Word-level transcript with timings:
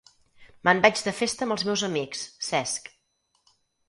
Me'n 0.67 0.79
vaig 0.85 1.01
de 1.07 1.11
festa 1.17 1.47
amb 1.47 1.55
els 1.55 1.65
meus 1.67 1.83
amics, 1.87 2.23
Cesc. 2.47 2.89